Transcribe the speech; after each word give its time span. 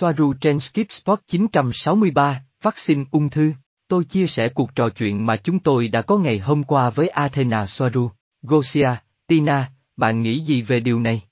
Soaru 0.00 0.32
trên 0.40 0.60
Skip 0.60 0.92
Spot 0.92 1.20
963, 1.26 2.42
vaccine 2.62 3.04
ung 3.10 3.30
thư. 3.30 3.52
Tôi 3.88 4.04
chia 4.04 4.26
sẻ 4.26 4.48
cuộc 4.48 4.74
trò 4.74 4.88
chuyện 4.88 5.26
mà 5.26 5.36
chúng 5.36 5.58
tôi 5.58 5.88
đã 5.88 6.02
có 6.02 6.16
ngày 6.16 6.38
hôm 6.38 6.64
qua 6.64 6.90
với 6.90 7.08
Athena 7.08 7.66
Soaru, 7.66 8.10
Gosia, 8.42 8.90
Tina, 9.26 9.70
bạn 9.96 10.22
nghĩ 10.22 10.40
gì 10.40 10.62
về 10.62 10.80
điều 10.80 11.00
này? 11.00 11.22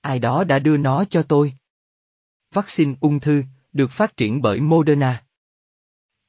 Ai 0.00 0.18
đó 0.18 0.44
đã 0.44 0.58
đưa 0.58 0.76
nó 0.76 1.04
cho 1.10 1.22
tôi. 1.22 1.52
Vaccine 2.52 2.94
ung 3.00 3.20
thư, 3.20 3.42
được 3.72 3.90
phát 3.90 4.16
triển 4.16 4.42
bởi 4.42 4.60
Moderna. 4.60 5.22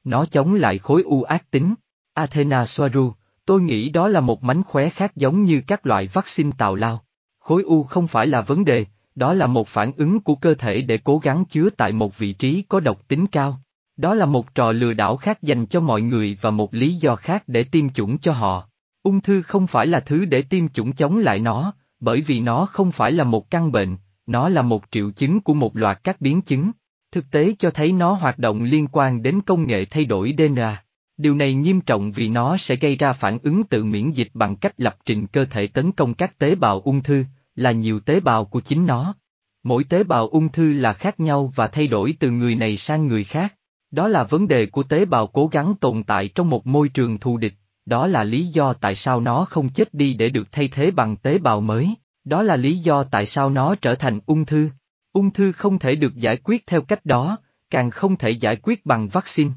Nó 0.04 0.26
chống 0.26 0.54
lại 0.54 0.78
khối 0.78 1.02
u 1.02 1.22
ác 1.22 1.50
tính. 1.50 1.74
Athena 2.14 2.66
Soaru, 2.66 3.12
tôi 3.46 3.62
nghĩ 3.62 3.88
đó 3.88 4.08
là 4.08 4.20
một 4.20 4.42
mánh 4.42 4.62
khóe 4.62 4.90
khác 4.90 5.16
giống 5.16 5.44
như 5.44 5.62
các 5.66 5.86
loại 5.86 6.08
vaccine 6.12 6.50
tào 6.58 6.74
lao. 6.74 7.04
Khối 7.38 7.62
u 7.62 7.82
không 7.82 8.06
phải 8.06 8.26
là 8.26 8.40
vấn 8.40 8.64
đề, 8.64 8.86
đó 9.14 9.34
là 9.34 9.46
một 9.46 9.68
phản 9.68 9.92
ứng 9.96 10.20
của 10.20 10.34
cơ 10.34 10.54
thể 10.54 10.82
để 10.82 10.98
cố 10.98 11.18
gắng 11.18 11.44
chứa 11.44 11.70
tại 11.70 11.92
một 11.92 12.18
vị 12.18 12.32
trí 12.32 12.64
có 12.68 12.80
độc 12.80 13.08
tính 13.08 13.26
cao. 13.26 13.60
Đó 13.96 14.14
là 14.14 14.26
một 14.26 14.54
trò 14.54 14.72
lừa 14.72 14.92
đảo 14.92 15.16
khác 15.16 15.42
dành 15.42 15.66
cho 15.66 15.80
mọi 15.80 16.02
người 16.02 16.38
và 16.40 16.50
một 16.50 16.74
lý 16.74 16.94
do 16.94 17.16
khác 17.16 17.42
để 17.46 17.64
tiêm 17.64 17.88
chủng 17.88 18.18
cho 18.18 18.32
họ. 18.32 18.68
Ung 19.02 19.20
thư 19.20 19.42
không 19.42 19.66
phải 19.66 19.86
là 19.86 20.00
thứ 20.00 20.24
để 20.24 20.42
tiêm 20.42 20.68
chủng 20.68 20.92
chống 20.92 21.18
lại 21.18 21.38
nó, 21.38 21.74
bởi 22.00 22.20
vì 22.20 22.40
nó 22.40 22.66
không 22.66 22.92
phải 22.92 23.12
là 23.12 23.24
một 23.24 23.50
căn 23.50 23.72
bệnh, 23.72 23.96
nó 24.26 24.48
là 24.48 24.62
một 24.62 24.84
triệu 24.90 25.10
chứng 25.10 25.40
của 25.40 25.54
một 25.54 25.76
loạt 25.76 26.04
các 26.04 26.20
biến 26.20 26.42
chứng. 26.42 26.70
Thực 27.12 27.30
tế 27.30 27.54
cho 27.58 27.70
thấy 27.70 27.92
nó 27.92 28.12
hoạt 28.12 28.38
động 28.38 28.62
liên 28.62 28.86
quan 28.92 29.22
đến 29.22 29.40
công 29.40 29.66
nghệ 29.66 29.84
thay 29.84 30.04
đổi 30.04 30.34
DNA. 30.38 30.82
Điều 31.16 31.34
này 31.34 31.54
nghiêm 31.54 31.80
trọng 31.80 32.12
vì 32.12 32.28
nó 32.28 32.56
sẽ 32.56 32.76
gây 32.76 32.96
ra 32.96 33.12
phản 33.12 33.38
ứng 33.42 33.64
tự 33.64 33.84
miễn 33.84 34.10
dịch 34.10 34.28
bằng 34.34 34.56
cách 34.56 34.80
lập 34.80 34.96
trình 35.04 35.26
cơ 35.26 35.44
thể 35.44 35.66
tấn 35.66 35.92
công 35.92 36.14
các 36.14 36.38
tế 36.38 36.54
bào 36.54 36.80
ung 36.80 37.02
thư, 37.02 37.24
là 37.56 37.72
nhiều 37.72 38.00
tế 38.00 38.20
bào 38.20 38.44
của 38.44 38.60
chính 38.60 38.86
nó. 38.86 39.14
Mỗi 39.62 39.84
tế 39.84 40.04
bào 40.04 40.28
ung 40.28 40.52
thư 40.52 40.72
là 40.72 40.92
khác 40.92 41.20
nhau 41.20 41.52
và 41.56 41.66
thay 41.66 41.86
đổi 41.86 42.16
từ 42.20 42.30
người 42.30 42.56
này 42.56 42.76
sang 42.76 43.06
người 43.06 43.24
khác. 43.24 43.54
Đó 43.90 44.08
là 44.08 44.24
vấn 44.24 44.48
đề 44.48 44.66
của 44.66 44.82
tế 44.82 45.04
bào 45.04 45.26
cố 45.26 45.46
gắng 45.46 45.74
tồn 45.80 46.02
tại 46.02 46.28
trong 46.28 46.50
một 46.50 46.66
môi 46.66 46.88
trường 46.88 47.18
thù 47.18 47.36
địch, 47.36 47.54
đó 47.86 48.06
là 48.06 48.24
lý 48.24 48.46
do 48.46 48.72
tại 48.72 48.94
sao 48.94 49.20
nó 49.20 49.44
không 49.44 49.68
chết 49.68 49.94
đi 49.94 50.14
để 50.14 50.28
được 50.28 50.52
thay 50.52 50.68
thế 50.68 50.90
bằng 50.90 51.16
tế 51.16 51.38
bào 51.38 51.60
mới, 51.60 51.94
đó 52.24 52.42
là 52.42 52.56
lý 52.56 52.78
do 52.78 53.04
tại 53.04 53.26
sao 53.26 53.50
nó 53.50 53.74
trở 53.74 53.94
thành 53.94 54.20
ung 54.26 54.44
thư. 54.44 54.68
Ung 55.12 55.30
thư 55.30 55.52
không 55.52 55.78
thể 55.78 55.96
được 55.96 56.16
giải 56.16 56.36
quyết 56.36 56.66
theo 56.66 56.82
cách 56.82 57.06
đó, 57.06 57.38
càng 57.70 57.90
không 57.90 58.16
thể 58.16 58.30
giải 58.30 58.56
quyết 58.56 58.86
bằng 58.86 59.08
vaccine. 59.08 59.50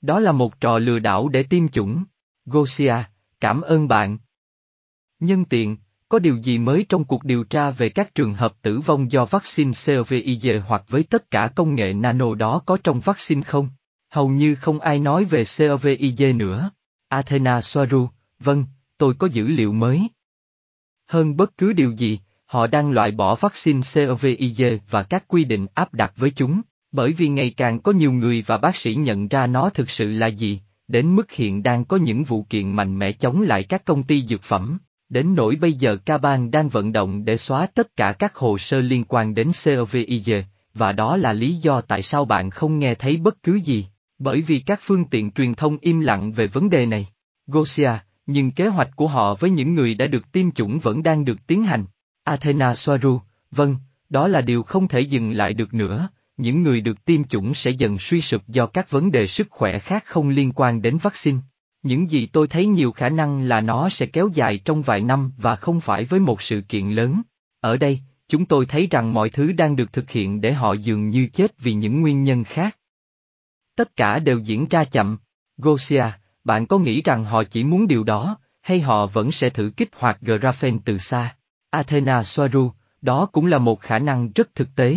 Đó 0.00 0.20
là 0.20 0.32
một 0.32 0.60
trò 0.60 0.78
lừa 0.78 0.98
đảo 0.98 1.28
để 1.28 1.42
tiêm 1.42 1.68
chủng. 1.68 2.04
Gosia, 2.44 2.94
cảm 3.40 3.60
ơn 3.60 3.88
bạn. 3.88 4.18
Nhân 5.20 5.44
tiện, 5.44 5.76
có 6.10 6.18
điều 6.18 6.36
gì 6.36 6.58
mới 6.58 6.86
trong 6.88 7.04
cuộc 7.04 7.24
điều 7.24 7.44
tra 7.44 7.70
về 7.70 7.88
các 7.88 8.14
trường 8.14 8.34
hợp 8.34 8.52
tử 8.62 8.80
vong 8.80 9.12
do 9.12 9.24
vaccine 9.24 9.72
COVID 9.96 10.62
hoặc 10.66 10.84
với 10.88 11.02
tất 11.02 11.30
cả 11.30 11.50
công 11.56 11.74
nghệ 11.74 11.92
nano 11.92 12.34
đó 12.34 12.62
có 12.66 12.78
trong 12.84 13.00
vaccine 13.00 13.42
không? 13.42 13.68
Hầu 14.08 14.28
như 14.28 14.54
không 14.54 14.80
ai 14.80 14.98
nói 14.98 15.24
về 15.24 15.44
COVID 15.58 16.14
nữa. 16.34 16.70
Athena 17.08 17.60
Soaru, 17.60 18.08
vâng, 18.38 18.64
tôi 18.98 19.14
có 19.14 19.26
dữ 19.26 19.46
liệu 19.46 19.72
mới. 19.72 20.08
Hơn 21.06 21.36
bất 21.36 21.58
cứ 21.58 21.72
điều 21.72 21.90
gì, 21.90 22.20
họ 22.46 22.66
đang 22.66 22.90
loại 22.90 23.10
bỏ 23.10 23.34
vaccine 23.34 23.80
COVID 24.08 24.52
và 24.90 25.02
các 25.02 25.24
quy 25.28 25.44
định 25.44 25.66
áp 25.74 25.94
đặt 25.94 26.12
với 26.16 26.30
chúng, 26.30 26.60
bởi 26.92 27.12
vì 27.12 27.28
ngày 27.28 27.54
càng 27.56 27.80
có 27.80 27.92
nhiều 27.92 28.12
người 28.12 28.44
và 28.46 28.58
bác 28.58 28.76
sĩ 28.76 28.94
nhận 28.94 29.28
ra 29.28 29.46
nó 29.46 29.70
thực 29.70 29.90
sự 29.90 30.10
là 30.10 30.26
gì, 30.26 30.60
đến 30.88 31.16
mức 31.16 31.32
hiện 31.32 31.62
đang 31.62 31.84
có 31.84 31.96
những 31.96 32.24
vụ 32.24 32.42
kiện 32.42 32.70
mạnh 32.76 32.98
mẽ 32.98 33.12
chống 33.12 33.42
lại 33.42 33.62
các 33.62 33.84
công 33.84 34.02
ty 34.02 34.26
dược 34.26 34.42
phẩm. 34.42 34.78
Đến 35.10 35.34
nỗi 35.34 35.56
bây 35.56 35.72
giờ 35.72 35.96
Caban 35.96 36.50
đang 36.50 36.68
vận 36.68 36.92
động 36.92 37.24
để 37.24 37.36
xóa 37.36 37.66
tất 37.66 37.96
cả 37.96 38.12
các 38.12 38.36
hồ 38.36 38.58
sơ 38.58 38.80
liên 38.80 39.04
quan 39.08 39.34
đến 39.34 39.50
COVID, 39.76 40.44
và 40.74 40.92
đó 40.92 41.16
là 41.16 41.32
lý 41.32 41.54
do 41.54 41.80
tại 41.80 42.02
sao 42.02 42.24
bạn 42.24 42.50
không 42.50 42.78
nghe 42.78 42.94
thấy 42.94 43.16
bất 43.16 43.42
cứ 43.42 43.54
gì, 43.54 43.86
bởi 44.18 44.42
vì 44.42 44.58
các 44.58 44.80
phương 44.82 45.04
tiện 45.04 45.30
truyền 45.30 45.54
thông 45.54 45.78
im 45.80 46.00
lặng 46.00 46.32
về 46.32 46.46
vấn 46.46 46.70
đề 46.70 46.86
này. 46.86 47.08
Gosia, 47.46 47.90
nhưng 48.26 48.50
kế 48.50 48.66
hoạch 48.66 48.90
của 48.96 49.06
họ 49.06 49.34
với 49.34 49.50
những 49.50 49.74
người 49.74 49.94
đã 49.94 50.06
được 50.06 50.32
tiêm 50.32 50.50
chủng 50.50 50.78
vẫn 50.78 51.02
đang 51.02 51.24
được 51.24 51.46
tiến 51.46 51.62
hành. 51.62 51.84
Athena 52.24 52.74
Soaru, 52.74 53.20
vâng, 53.50 53.76
đó 54.08 54.28
là 54.28 54.40
điều 54.40 54.62
không 54.62 54.88
thể 54.88 55.00
dừng 55.00 55.30
lại 55.30 55.52
được 55.52 55.74
nữa, 55.74 56.08
những 56.36 56.62
người 56.62 56.80
được 56.80 57.04
tiêm 57.04 57.24
chủng 57.24 57.54
sẽ 57.54 57.70
dần 57.70 57.98
suy 57.98 58.20
sụp 58.20 58.48
do 58.48 58.66
các 58.66 58.90
vấn 58.90 59.10
đề 59.10 59.26
sức 59.26 59.46
khỏe 59.50 59.78
khác 59.78 60.04
không 60.06 60.28
liên 60.28 60.52
quan 60.52 60.82
đến 60.82 60.98
vaccine. 61.02 61.38
Những 61.82 62.10
gì 62.10 62.26
tôi 62.26 62.48
thấy 62.48 62.66
nhiều 62.66 62.92
khả 62.92 63.08
năng 63.08 63.42
là 63.42 63.60
nó 63.60 63.88
sẽ 63.88 64.06
kéo 64.06 64.28
dài 64.34 64.58
trong 64.58 64.82
vài 64.82 65.00
năm 65.00 65.32
và 65.36 65.56
không 65.56 65.80
phải 65.80 66.04
với 66.04 66.20
một 66.20 66.42
sự 66.42 66.60
kiện 66.68 66.90
lớn. 66.90 67.22
Ở 67.60 67.76
đây, 67.76 68.00
chúng 68.28 68.46
tôi 68.46 68.66
thấy 68.66 68.88
rằng 68.90 69.14
mọi 69.14 69.30
thứ 69.30 69.52
đang 69.52 69.76
được 69.76 69.92
thực 69.92 70.10
hiện 70.10 70.40
để 70.40 70.52
họ 70.52 70.72
dường 70.72 71.10
như 71.10 71.28
chết 71.32 71.58
vì 71.58 71.72
những 71.72 72.00
nguyên 72.00 72.24
nhân 72.24 72.44
khác. 72.44 72.76
Tất 73.76 73.96
cả 73.96 74.18
đều 74.18 74.38
diễn 74.38 74.66
ra 74.70 74.84
chậm. 74.84 75.18
Gosia, 75.56 76.04
bạn 76.44 76.66
có 76.66 76.78
nghĩ 76.78 77.02
rằng 77.02 77.24
họ 77.24 77.44
chỉ 77.44 77.64
muốn 77.64 77.86
điều 77.86 78.04
đó, 78.04 78.38
hay 78.60 78.80
họ 78.80 79.06
vẫn 79.06 79.32
sẽ 79.32 79.50
thử 79.50 79.70
kích 79.76 79.90
hoạt 79.92 80.20
Graphene 80.20 80.78
từ 80.84 80.98
xa? 80.98 81.36
Athena 81.70 82.22
Soaru, 82.22 82.72
đó 83.02 83.26
cũng 83.26 83.46
là 83.46 83.58
một 83.58 83.80
khả 83.80 83.98
năng 83.98 84.32
rất 84.32 84.54
thực 84.54 84.68
tế. 84.76 84.96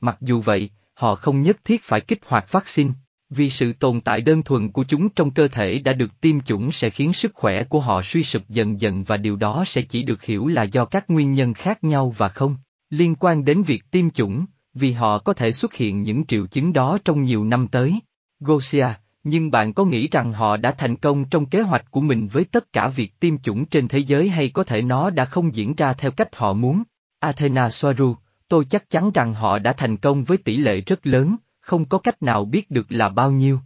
Mặc 0.00 0.16
dù 0.20 0.40
vậy, 0.40 0.70
họ 0.94 1.14
không 1.14 1.42
nhất 1.42 1.56
thiết 1.64 1.82
phải 1.82 2.00
kích 2.00 2.20
hoạt 2.26 2.52
vaccine. 2.52 2.90
Vì 3.34 3.50
sự 3.50 3.72
tồn 3.72 4.00
tại 4.00 4.20
đơn 4.20 4.42
thuần 4.42 4.72
của 4.72 4.84
chúng 4.84 5.08
trong 5.08 5.30
cơ 5.30 5.48
thể 5.48 5.78
đã 5.78 5.92
được 5.92 6.20
tiêm 6.20 6.40
chủng 6.40 6.72
sẽ 6.72 6.90
khiến 6.90 7.12
sức 7.12 7.32
khỏe 7.34 7.64
của 7.64 7.80
họ 7.80 8.02
suy 8.02 8.24
sụp 8.24 8.42
dần 8.48 8.80
dần 8.80 9.04
và 9.04 9.16
điều 9.16 9.36
đó 9.36 9.64
sẽ 9.66 9.82
chỉ 9.82 10.02
được 10.02 10.22
hiểu 10.22 10.46
là 10.46 10.62
do 10.62 10.84
các 10.84 11.10
nguyên 11.10 11.32
nhân 11.32 11.54
khác 11.54 11.84
nhau 11.84 12.14
và 12.18 12.28
không 12.28 12.56
liên 12.90 13.14
quan 13.14 13.44
đến 13.44 13.62
việc 13.62 13.90
tiêm 13.90 14.10
chủng, 14.10 14.46
vì 14.74 14.92
họ 14.92 15.18
có 15.18 15.32
thể 15.32 15.52
xuất 15.52 15.74
hiện 15.74 16.02
những 16.02 16.26
triệu 16.26 16.46
chứng 16.46 16.72
đó 16.72 16.98
trong 17.04 17.22
nhiều 17.22 17.44
năm 17.44 17.68
tới. 17.68 18.00
Gosia, 18.40 18.86
nhưng 19.24 19.50
bạn 19.50 19.72
có 19.72 19.84
nghĩ 19.84 20.08
rằng 20.08 20.32
họ 20.32 20.56
đã 20.56 20.72
thành 20.72 20.96
công 20.96 21.24
trong 21.24 21.46
kế 21.46 21.60
hoạch 21.60 21.90
của 21.90 22.00
mình 22.00 22.28
với 22.32 22.44
tất 22.44 22.72
cả 22.72 22.88
việc 22.88 23.20
tiêm 23.20 23.38
chủng 23.38 23.64
trên 23.64 23.88
thế 23.88 23.98
giới 23.98 24.28
hay 24.28 24.48
có 24.48 24.64
thể 24.64 24.82
nó 24.82 25.10
đã 25.10 25.24
không 25.24 25.54
diễn 25.54 25.74
ra 25.74 25.92
theo 25.92 26.10
cách 26.10 26.36
họ 26.36 26.52
muốn? 26.52 26.82
Athena 27.18 27.70
Soaru, 27.70 28.14
tôi 28.48 28.64
chắc 28.64 28.90
chắn 28.90 29.10
rằng 29.14 29.34
họ 29.34 29.58
đã 29.58 29.72
thành 29.72 29.96
công 29.96 30.24
với 30.24 30.38
tỷ 30.38 30.56
lệ 30.56 30.80
rất 30.80 31.06
lớn, 31.06 31.36
không 31.62 31.84
có 31.84 31.98
cách 31.98 32.22
nào 32.22 32.44
biết 32.44 32.70
được 32.70 32.86
là 32.92 33.08
bao 33.08 33.30
nhiêu. 33.30 33.60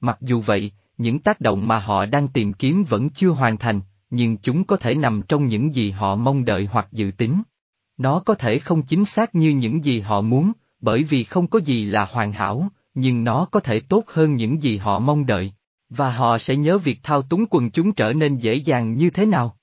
Mặc 0.00 0.18
dù 0.20 0.40
vậy, 0.40 0.72
những 0.98 1.18
tác 1.18 1.40
động 1.40 1.68
mà 1.68 1.78
họ 1.78 2.06
đang 2.06 2.28
tìm 2.28 2.52
kiếm 2.52 2.84
vẫn 2.84 3.10
chưa 3.10 3.30
hoàn 3.30 3.58
thành, 3.58 3.80
nhưng 4.10 4.36
chúng 4.36 4.64
có 4.64 4.76
thể 4.76 4.94
nằm 4.94 5.22
trong 5.28 5.46
những 5.46 5.74
gì 5.74 5.90
họ 5.90 6.14
mong 6.14 6.44
đợi 6.44 6.68
hoặc 6.72 6.88
dự 6.92 7.10
tính. 7.10 7.42
Nó 7.96 8.18
có 8.18 8.34
thể 8.34 8.58
không 8.58 8.82
chính 8.82 9.04
xác 9.04 9.34
như 9.34 9.50
những 9.50 9.84
gì 9.84 10.00
họ 10.00 10.20
muốn, 10.20 10.52
bởi 10.80 11.04
vì 11.04 11.24
không 11.24 11.46
có 11.46 11.60
gì 11.60 11.84
là 11.84 12.04
hoàn 12.04 12.32
hảo, 12.32 12.68
nhưng 12.94 13.24
nó 13.24 13.44
có 13.50 13.60
thể 13.60 13.80
tốt 13.80 14.04
hơn 14.06 14.36
những 14.36 14.62
gì 14.62 14.76
họ 14.76 14.98
mong 14.98 15.26
đợi. 15.26 15.52
Và 15.90 16.12
họ 16.12 16.38
sẽ 16.38 16.56
nhớ 16.56 16.78
việc 16.78 17.00
thao 17.02 17.22
túng 17.22 17.44
quần 17.50 17.70
chúng 17.70 17.92
trở 17.92 18.12
nên 18.12 18.36
dễ 18.36 18.54
dàng 18.54 18.94
như 18.94 19.10
thế 19.10 19.26
nào. 19.26 19.57